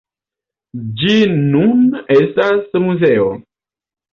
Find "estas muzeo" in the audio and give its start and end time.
2.17-3.29